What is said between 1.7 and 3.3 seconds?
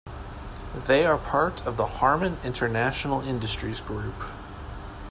the Harman International